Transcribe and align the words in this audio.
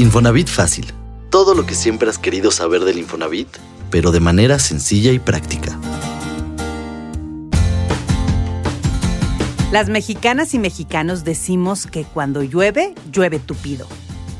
Infonavit 0.00 0.46
Fácil. 0.46 0.86
Todo 1.28 1.56
lo 1.56 1.66
que 1.66 1.74
siempre 1.74 2.08
has 2.08 2.18
querido 2.18 2.52
saber 2.52 2.84
del 2.84 2.98
Infonavit, 2.98 3.48
pero 3.90 4.12
de 4.12 4.20
manera 4.20 4.60
sencilla 4.60 5.10
y 5.10 5.18
práctica. 5.18 5.76
Las 9.72 9.88
mexicanas 9.88 10.54
y 10.54 10.60
mexicanos 10.60 11.24
decimos 11.24 11.88
que 11.88 12.04
cuando 12.04 12.44
llueve, 12.44 12.94
llueve 13.10 13.40
tupido. 13.40 13.88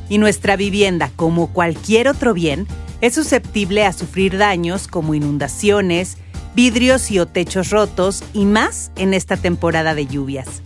Y 0.09 0.19
nuestra 0.19 0.55
vivienda, 0.55 1.11
como 1.17 1.49
cualquier 1.49 2.07
otro 2.07 2.35
bien, 2.35 2.69
es 3.01 3.17
susceptible 3.17 3.85
a 3.85 3.93
sufrir 3.93 4.39
daños 4.39 4.87
como 4.87 5.13
inundaciones, 5.13 6.19
vidrios 6.55 7.11
y 7.11 7.19
o 7.19 7.27
techos 7.27 7.71
rotos 7.71 8.23
y 8.33 8.45
más 8.45 8.93
en 8.95 9.13
esta 9.13 9.37
temporada 9.37 9.97
de 9.97 10.07
lluvias. 10.07 10.63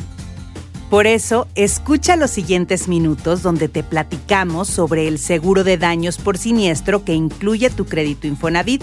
Por 0.92 1.06
eso, 1.06 1.48
escucha 1.54 2.16
los 2.16 2.30
siguientes 2.30 2.86
minutos 2.86 3.40
donde 3.40 3.66
te 3.66 3.82
platicamos 3.82 4.68
sobre 4.68 5.08
el 5.08 5.18
seguro 5.18 5.64
de 5.64 5.78
daños 5.78 6.18
por 6.18 6.36
siniestro 6.36 7.02
que 7.02 7.14
incluye 7.14 7.70
tu 7.70 7.86
crédito 7.86 8.26
Infonavit, 8.26 8.82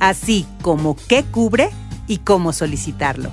así 0.00 0.44
como 0.60 0.98
qué 1.08 1.24
cubre 1.24 1.70
y 2.06 2.18
cómo 2.18 2.52
solicitarlo. 2.52 3.30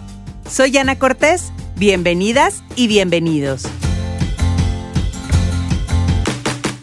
Soy 0.49 0.77
Ana 0.77 0.97
Cortés, 0.97 1.51
bienvenidas 1.75 2.63
y 2.77 2.87
bienvenidos. 2.87 3.63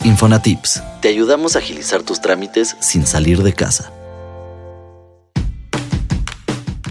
Infonatips. 0.03 0.83
Te 1.01 1.09
ayudamos 1.09 1.57
a 1.57 1.61
agilizar 1.61 2.03
tus 2.03 2.21
trámites 2.21 2.77
sin 2.81 3.07
salir 3.07 3.43
de 3.43 3.55
casa. 3.55 3.91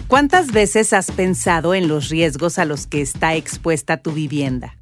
¿Cuántas 0.06 0.52
veces 0.52 0.92
has 0.92 1.10
pensado 1.10 1.74
en 1.74 1.88
los 1.88 2.10
riesgos 2.10 2.58
a 2.58 2.66
los 2.66 2.86
que 2.86 3.00
está 3.00 3.34
expuesta 3.36 3.96
tu 3.96 4.12
vivienda? 4.12 4.76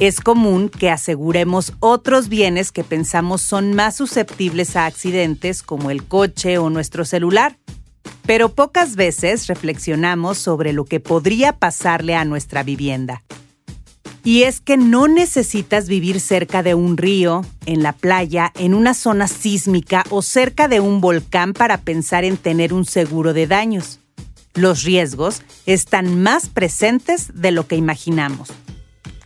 Es 0.00 0.20
común 0.20 0.68
que 0.68 0.90
aseguremos 0.90 1.72
otros 1.78 2.28
bienes 2.28 2.72
que 2.72 2.82
pensamos 2.82 3.40
son 3.40 3.72
más 3.72 3.96
susceptibles 3.96 4.74
a 4.74 4.86
accidentes 4.86 5.62
como 5.62 5.90
el 5.92 6.02
coche 6.04 6.58
o 6.58 6.70
nuestro 6.70 7.04
celular, 7.04 7.56
pero 8.26 8.52
pocas 8.52 8.96
veces 8.96 9.46
reflexionamos 9.46 10.38
sobre 10.38 10.72
lo 10.72 10.84
que 10.84 10.98
podría 10.98 11.52
pasarle 11.52 12.16
a 12.16 12.24
nuestra 12.24 12.64
vivienda. 12.64 13.22
Y 14.24 14.42
es 14.42 14.60
que 14.60 14.76
no 14.76 15.06
necesitas 15.06 15.88
vivir 15.88 16.18
cerca 16.18 16.64
de 16.64 16.74
un 16.74 16.96
río, 16.96 17.42
en 17.64 17.84
la 17.84 17.92
playa, 17.92 18.52
en 18.56 18.74
una 18.74 18.92
zona 18.92 19.28
sísmica 19.28 20.02
o 20.10 20.20
cerca 20.20 20.66
de 20.66 20.80
un 20.80 21.00
volcán 21.00 21.52
para 21.52 21.78
pensar 21.78 22.24
en 22.24 22.36
tener 22.36 22.74
un 22.74 22.84
seguro 22.84 23.32
de 23.32 23.46
daños 23.46 24.00
los 24.56 24.82
riesgos 24.82 25.42
están 25.66 26.22
más 26.22 26.48
presentes 26.48 27.30
de 27.34 27.52
lo 27.52 27.66
que 27.66 27.76
imaginamos. 27.76 28.48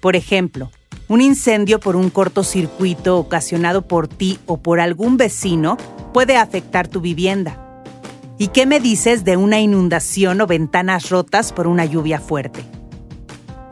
Por 0.01 0.17
ejemplo, 0.17 0.71
un 1.09 1.21
incendio 1.21 1.81
por 1.81 1.97
un 1.97 2.11
cortocircuito 2.11 3.19
ocasionado 3.19 3.83
por 3.83 4.09
ti 4.09 4.39
o 4.47 4.59
por 4.59 4.81
algún 4.81 5.17
vecino 5.17 5.77
puede 6.13 6.37
afectar 6.37 6.89
tu 6.89 7.01
vivienda. 7.01 7.83
¿Y 8.39 8.49
qué 8.49 8.65
me 8.65 8.81
dices 8.81 9.25
de 9.25 9.37
una 9.37 9.61
inundación 9.61 10.41
o 10.41 10.47
ventanas 10.47 11.11
rotas 11.11 11.53
por 11.53 11.67
una 11.67 11.85
lluvia 11.85 12.21
fuerte? 12.21 12.65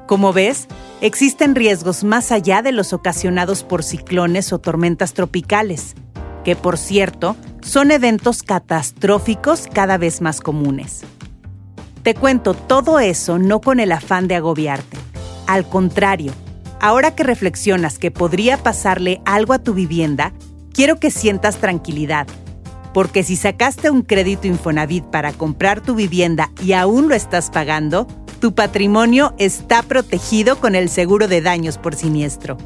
Como 0.06 0.33
ves, 0.33 0.67
existen 1.01 1.55
riesgos 1.55 2.05
más 2.05 2.33
allá 2.33 2.61
de 2.61 2.73
los 2.73 2.92
ocasionados 2.92 3.62
por 3.62 3.83
ciclones 3.83 4.53
o 4.53 4.59
tormentas 4.59 5.14
tropicales, 5.14 5.95
que 6.45 6.56
por 6.56 6.77
cierto 6.77 7.36
son 7.62 7.91
eventos 7.91 8.42
catastróficos 8.42 9.67
cada 9.73 9.97
vez 9.97 10.20
más 10.20 10.41
comunes. 10.41 11.05
Te 12.09 12.14
cuento 12.14 12.55
todo 12.55 13.01
eso 13.01 13.39
no 13.39 13.61
con 13.61 13.81
el 13.81 13.92
afán 13.92 14.28
de 14.28 14.34
agobiarte. 14.34 14.97
Al 15.47 15.69
contrario, 15.69 16.33
ahora 16.81 17.14
que 17.14 17.23
reflexionas 17.23 17.98
que 17.98 18.11
podría 18.11 18.56
pasarle 18.56 19.20
algo 19.27 19.53
a 19.53 19.59
tu 19.59 19.75
vivienda, 19.75 20.33
quiero 20.73 20.98
que 20.98 21.11
sientas 21.11 21.59
tranquilidad. 21.59 22.27
Porque 22.95 23.23
si 23.23 23.36
sacaste 23.36 23.91
un 23.91 24.01
crédito 24.01 24.47
Infonavit 24.47 25.05
para 25.05 25.34
comprar 25.34 25.83
tu 25.83 25.95
vivienda 25.95 26.51
y 26.64 26.73
aún 26.73 27.11
lo 27.11 27.14
estás 27.14 27.51
pagando, 27.51 28.07
tu 28.40 28.55
patrimonio 28.55 29.35
está 29.36 29.83
protegido 29.83 30.58
con 30.58 30.75
el 30.75 30.89
seguro 30.89 31.29
de 31.29 31.42
daños 31.42 31.77
por 31.77 31.95
siniestro. 31.95 32.57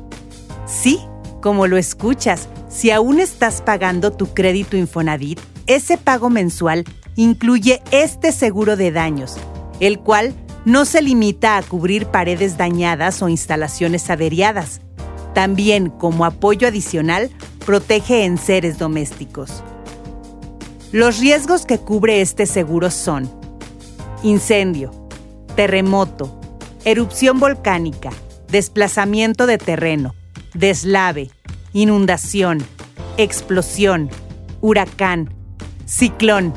Sí, 0.66 1.00
como 1.40 1.66
lo 1.66 1.78
escuchas, 1.78 2.48
si 2.68 2.92
aún 2.92 3.18
estás 3.18 3.60
pagando 3.60 4.12
tu 4.12 4.34
crédito 4.34 4.76
Infonavit, 4.76 5.40
ese 5.66 5.98
pago 5.98 6.30
mensual 6.30 6.84
incluye 7.16 7.82
este 7.90 8.32
seguro 8.32 8.76
de 8.76 8.90
daños, 8.90 9.36
el 9.80 9.98
cual 9.98 10.34
no 10.64 10.84
se 10.84 11.02
limita 11.02 11.56
a 11.56 11.62
cubrir 11.62 12.06
paredes 12.06 12.56
dañadas 12.56 13.22
o 13.22 13.28
instalaciones 13.28 14.10
averiadas. 14.10 14.80
También, 15.34 15.90
como 15.90 16.24
apoyo 16.24 16.68
adicional, 16.68 17.30
protege 17.66 18.24
en 18.24 18.38
seres 18.38 18.78
domésticos. 18.78 19.62
Los 20.92 21.18
riesgos 21.18 21.64
que 21.64 21.78
cubre 21.78 22.20
este 22.20 22.46
seguro 22.46 22.90
son 22.90 23.30
incendio, 24.22 24.90
terremoto, 25.56 26.38
erupción 26.84 27.40
volcánica, 27.40 28.10
desplazamiento 28.48 29.46
de 29.46 29.58
terreno, 29.58 30.14
deslave, 30.54 31.30
inundación, 31.72 32.58
explosión, 33.16 34.10
huracán, 34.60 35.34
ciclón, 35.86 36.52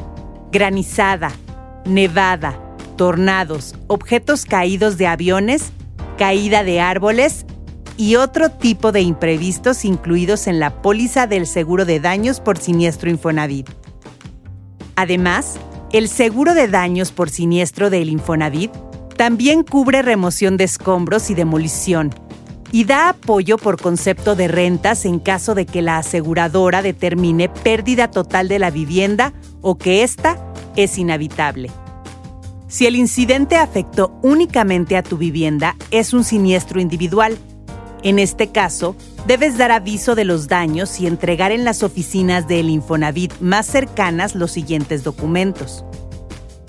granizada, 0.55 1.33
nevada, 1.83 2.57
tornados, 2.95 3.75
objetos 3.87 4.45
caídos 4.45 4.97
de 4.97 5.05
aviones, 5.05 5.73
caída 6.17 6.63
de 6.63 6.79
árboles 6.79 7.45
y 7.97 8.15
otro 8.15 8.49
tipo 8.49 8.93
de 8.93 9.01
imprevistos 9.01 9.83
incluidos 9.83 10.47
en 10.47 10.61
la 10.61 10.81
póliza 10.81 11.27
del 11.27 11.45
seguro 11.45 11.83
de 11.83 11.99
daños 11.99 12.39
por 12.39 12.57
siniestro 12.57 13.09
Infonavit. 13.09 13.69
Además, 14.95 15.57
el 15.91 16.07
seguro 16.07 16.53
de 16.53 16.69
daños 16.69 17.11
por 17.11 17.29
siniestro 17.29 17.89
del 17.89 18.07
Infonavit 18.07 18.71
también 19.17 19.61
cubre 19.61 20.03
remoción 20.03 20.55
de 20.55 20.63
escombros 20.63 21.29
y 21.29 21.33
demolición 21.33 22.15
y 22.71 22.85
da 22.85 23.09
apoyo 23.09 23.57
por 23.57 23.81
concepto 23.81 24.37
de 24.37 24.47
rentas 24.47 25.03
en 25.03 25.19
caso 25.19 25.53
de 25.53 25.65
que 25.65 25.81
la 25.81 25.97
aseguradora 25.97 26.81
determine 26.81 27.49
pérdida 27.49 28.09
total 28.09 28.47
de 28.47 28.59
la 28.59 28.71
vivienda 28.71 29.33
o 29.65 29.79
que 29.79 30.03
ésta 30.03 30.37
es 30.75 30.99
inhabitable. 30.99 31.71
Si 32.67 32.85
el 32.85 32.95
incidente 32.95 33.55
afectó 33.55 34.15
únicamente 34.21 34.95
a 34.95 35.01
tu 35.01 35.17
vivienda, 35.17 35.75
es 35.89 36.13
un 36.13 36.23
siniestro 36.23 36.79
individual. 36.79 37.35
En 38.03 38.19
este 38.19 38.51
caso, 38.51 38.95
debes 39.25 39.57
dar 39.57 39.71
aviso 39.71 40.13
de 40.13 40.23
los 40.23 40.47
daños 40.47 40.99
y 40.99 41.07
entregar 41.07 41.51
en 41.51 41.65
las 41.65 41.81
oficinas 41.81 42.47
del 42.47 42.69
Infonavit 42.69 43.33
más 43.39 43.65
cercanas 43.65 44.35
los 44.35 44.51
siguientes 44.51 45.03
documentos. 45.03 45.83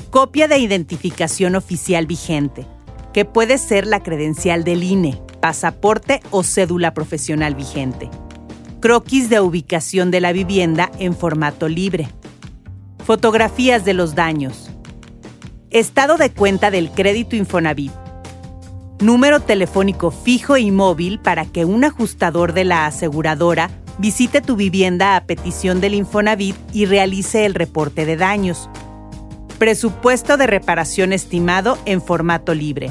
Copia 0.08 0.48
de 0.48 0.58
identificación 0.58 1.54
oficial 1.54 2.06
vigente, 2.06 2.66
que 3.12 3.26
puede 3.26 3.58
ser 3.58 3.86
la 3.86 4.02
credencial 4.02 4.64
del 4.64 4.82
INE, 4.82 5.20
pasaporte 5.42 6.22
o 6.30 6.42
cédula 6.42 6.94
profesional 6.94 7.54
vigente. 7.54 8.08
Croquis 8.80 9.28
de 9.28 9.40
ubicación 9.40 10.10
de 10.10 10.22
la 10.22 10.32
vivienda 10.32 10.90
en 10.98 11.14
formato 11.14 11.68
libre 11.68 12.08
Fotografías 13.06 13.84
de 13.84 13.94
los 13.94 14.16
daños. 14.16 14.68
Estado 15.70 16.16
de 16.16 16.32
cuenta 16.32 16.72
del 16.72 16.90
crédito 16.90 17.36
Infonavit. 17.36 17.92
Número 18.98 19.38
telefónico 19.38 20.10
fijo 20.10 20.56
y 20.56 20.72
móvil 20.72 21.20
para 21.20 21.44
que 21.44 21.64
un 21.64 21.84
ajustador 21.84 22.52
de 22.52 22.64
la 22.64 22.84
aseguradora 22.84 23.70
visite 23.98 24.40
tu 24.40 24.56
vivienda 24.56 25.14
a 25.14 25.24
petición 25.24 25.80
del 25.80 25.94
Infonavit 25.94 26.56
y 26.72 26.86
realice 26.86 27.46
el 27.46 27.54
reporte 27.54 28.06
de 28.06 28.16
daños. 28.16 28.68
Presupuesto 29.56 30.36
de 30.36 30.48
reparación 30.48 31.12
estimado 31.12 31.78
en 31.84 32.02
formato 32.02 32.54
libre. 32.54 32.90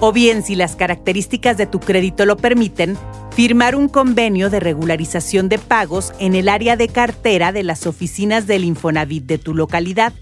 O 0.00 0.12
bien, 0.12 0.44
si 0.44 0.54
las 0.54 0.76
características 0.76 1.56
de 1.56 1.66
tu 1.66 1.80
crédito 1.80 2.24
lo 2.24 2.36
permiten, 2.36 2.96
firmar 3.32 3.74
un 3.74 3.88
convenio 3.88 4.48
de 4.48 4.60
regularización 4.60 5.48
de 5.48 5.58
pagos 5.58 6.12
en 6.20 6.36
el 6.36 6.48
área 6.48 6.76
de 6.76 6.88
cartera 6.88 7.50
de 7.50 7.64
las 7.64 7.86
oficinas 7.86 8.46
del 8.46 8.64
Infonavit 8.64 9.24
de 9.24 9.38
tu 9.38 9.54
localidad. 9.54 10.12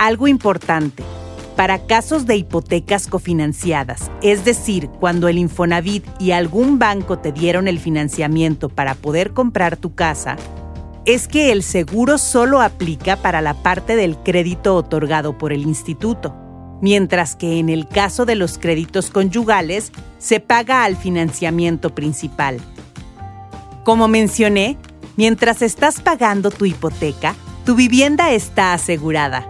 Algo 0.00 0.28
importante. 0.28 1.02
Para 1.56 1.86
casos 1.86 2.24
de 2.24 2.34
hipotecas 2.34 3.06
cofinanciadas, 3.06 4.10
es 4.22 4.46
decir, 4.46 4.88
cuando 4.98 5.28
el 5.28 5.36
Infonavit 5.36 6.06
y 6.18 6.30
algún 6.30 6.78
banco 6.78 7.18
te 7.18 7.32
dieron 7.32 7.68
el 7.68 7.78
financiamiento 7.78 8.70
para 8.70 8.94
poder 8.94 9.34
comprar 9.34 9.76
tu 9.76 9.94
casa, 9.94 10.36
es 11.04 11.28
que 11.28 11.52
el 11.52 11.62
seguro 11.62 12.16
solo 12.16 12.62
aplica 12.62 13.16
para 13.16 13.42
la 13.42 13.52
parte 13.52 13.94
del 13.94 14.16
crédito 14.16 14.74
otorgado 14.74 15.36
por 15.36 15.52
el 15.52 15.64
instituto, 15.64 16.34
mientras 16.80 17.36
que 17.36 17.58
en 17.58 17.68
el 17.68 17.86
caso 17.86 18.24
de 18.24 18.36
los 18.36 18.56
créditos 18.56 19.10
conyugales 19.10 19.92
se 20.16 20.40
paga 20.40 20.84
al 20.84 20.96
financiamiento 20.96 21.94
principal. 21.94 22.58
Como 23.84 24.08
mencioné, 24.08 24.78
mientras 25.18 25.60
estás 25.60 26.00
pagando 26.00 26.50
tu 26.50 26.64
hipoteca, 26.64 27.34
tu 27.66 27.74
vivienda 27.74 28.32
está 28.32 28.72
asegurada. 28.72 29.46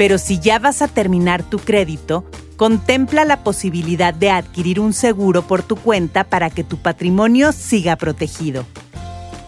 Pero 0.00 0.16
si 0.16 0.38
ya 0.38 0.58
vas 0.58 0.80
a 0.80 0.88
terminar 0.88 1.42
tu 1.42 1.58
crédito, 1.58 2.24
contempla 2.56 3.26
la 3.26 3.44
posibilidad 3.44 4.14
de 4.14 4.30
adquirir 4.30 4.80
un 4.80 4.94
seguro 4.94 5.42
por 5.42 5.62
tu 5.62 5.76
cuenta 5.76 6.24
para 6.24 6.48
que 6.48 6.64
tu 6.64 6.78
patrimonio 6.78 7.52
siga 7.52 7.96
protegido. 7.96 8.64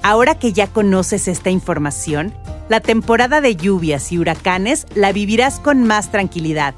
Ahora 0.02 0.38
que 0.38 0.52
ya 0.52 0.66
conoces 0.66 1.26
esta 1.26 1.48
información, 1.48 2.34
la 2.68 2.80
temporada 2.80 3.40
de 3.40 3.56
lluvias 3.56 4.12
y 4.12 4.18
huracanes 4.18 4.86
la 4.94 5.10
vivirás 5.10 5.58
con 5.58 5.84
más 5.84 6.10
tranquilidad 6.10 6.74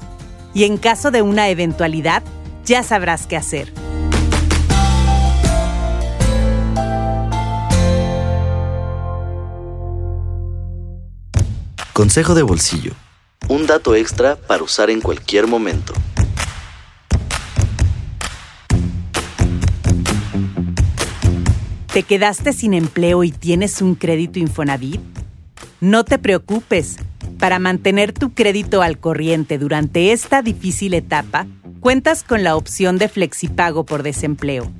y 0.53 0.63
en 0.63 0.77
caso 0.77 1.11
de 1.11 1.21
una 1.21 1.49
eventualidad 1.49 2.23
ya 2.63 2.81
sabrás 2.81 3.27
qué 3.27 3.35
hacer. 3.35 3.73
Consejo 11.91 12.35
de 12.35 12.43
bolsillo. 12.43 12.93
Un 13.47 13.67
dato 13.67 13.93
extra 13.93 14.35
para 14.35 14.63
usar 14.63 14.89
en 14.89 15.01
cualquier 15.01 15.45
momento. 15.45 15.93
¿Te 21.93 22.03
quedaste 22.03 22.53
sin 22.53 22.73
empleo 22.73 23.23
y 23.23 23.31
tienes 23.31 23.81
un 23.81 23.95
crédito 23.95 24.39
Infonavit? 24.39 24.99
No 25.79 26.03
te 26.03 26.17
preocupes. 26.17 26.97
Para 27.39 27.59
mantener 27.59 28.13
tu 28.13 28.33
crédito 28.33 28.81
al 28.81 28.97
corriente 28.97 29.57
durante 29.59 30.11
esta 30.11 30.41
difícil 30.41 30.95
etapa, 30.95 31.45
cuentas 31.79 32.23
con 32.23 32.43
la 32.43 32.55
opción 32.55 32.97
de 32.97 33.09
flexipago 33.09 33.85
por 33.85 34.01
desempleo. 34.01 34.71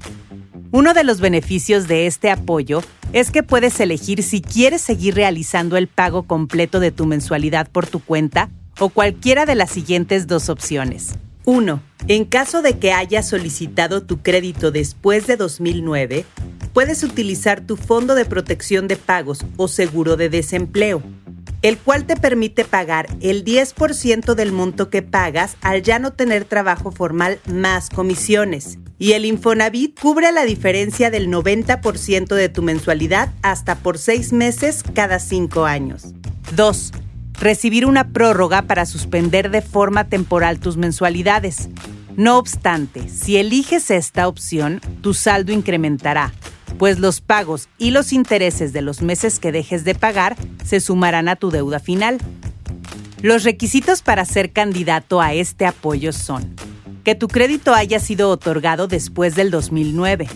Uno 0.72 0.94
de 0.94 1.04
los 1.04 1.22
beneficios 1.22 1.88
de 1.88 2.08
este 2.08 2.32
apoyo 2.32 2.82
es 3.14 3.32
que 3.32 3.44
puedes 3.44 3.80
elegir 3.80 4.24
si 4.24 4.42
quieres 4.42 4.82
seguir 4.82 5.16
realizando 5.16 5.78
el 5.78 5.88
pago 5.88 6.24
completo 6.24 6.80
de 6.80 6.92
tu 6.92 7.06
mensualidad 7.06 7.70
por 7.70 7.88
tu 7.88 8.00
cuenta 8.00 8.50
o 8.80 8.90
cualquiera 8.90 9.46
de 9.46 9.56
las 9.56 9.72
siguientes 9.72 10.28
dos 10.28 10.50
opciones. 10.50 11.16
1. 11.46 11.82
En 12.08 12.26
caso 12.26 12.62
de 12.62 12.78
que 12.78 12.92
hayas 12.92 13.30
solicitado 13.30 14.04
tu 14.04 14.22
crédito 14.22 14.72
después 14.72 15.28
de 15.28 15.38
2009, 15.38 16.26
puedes 16.74 17.04
utilizar 17.04 17.62
tu 17.62 17.78
Fondo 17.78 18.16
de 18.16 18.26
Protección 18.26 18.88
de 18.88 18.98
Pagos 18.98 19.46
o 19.58 19.68
Seguro 19.68 20.18
de 20.18 20.30
Desempleo, 20.30 21.02
el 21.62 21.78
cual 21.78 22.06
te 22.06 22.16
permite 22.16 22.66
pagar 22.66 23.08
el 23.22 23.46
10% 23.46 24.34
del 24.34 24.52
monto 24.52 24.90
que 24.90 25.04
pagas 25.04 25.56
al 25.62 25.84
ya 25.84 26.00
no 26.00 26.14
tener 26.14 26.46
trabajo 26.46 26.92
formal 26.92 27.40
más 27.48 27.90
comisiones. 27.90 28.80
Y 28.98 29.12
el 29.14 29.26
Infonavit 29.26 30.00
cubre 30.00 30.32
la 30.32 30.46
diferencia 30.46 31.10
del 31.10 31.28
90% 31.28 32.34
de 32.34 32.50
tu 32.50 32.62
mensualidad 32.62 33.34
hasta 33.42 33.76
por 33.76 33.98
6 33.98 34.34
meses 34.34 34.84
cada 34.94 35.20
5 35.20 35.66
años. 35.66 36.14
2 36.56 36.92
recibir 37.40 37.86
una 37.86 38.10
prórroga 38.10 38.64
para 38.64 38.86
suspender 38.86 39.52
de 39.52 39.62
forma 39.62 40.08
temporal 40.08 40.60
tus 40.60 40.78
mensualidades. 40.78 41.70
No 42.16 42.38
obstante, 42.38 43.10
si 43.10 43.38
eliges 43.38 43.92
esta 43.92 44.28
opción, 44.28 44.80
tu 45.02 45.14
saldo 45.14 45.52
incrementará, 45.52 46.32
pues 46.78 47.00
los 47.00 47.22
pagos 47.22 47.68
y 47.78 47.92
los 47.92 48.14
intereses 48.14 48.72
de 48.74 48.82
los 48.82 49.02
meses 49.02 49.40
que 49.40 49.52
dejes 49.52 49.84
de 49.84 49.96
pagar 49.96 50.36
se 50.64 50.80
sumarán 50.80 51.28
a 51.28 51.36
tu 51.36 51.52
deuda 51.52 51.80
final. 51.80 52.20
Los 53.22 53.44
requisitos 53.44 54.02
para 54.02 54.24
ser 54.24 54.52
candidato 54.52 55.22
a 55.22 55.34
este 55.34 55.66
apoyo 55.66 56.14
son 56.14 56.56
que 57.06 57.14
tu 57.14 57.28
crédito 57.28 57.76
haya 57.76 58.00
sido 58.00 58.32
otorgado 58.32 58.88
después 58.88 59.36
del 59.36 59.52
2009, 59.52 60.28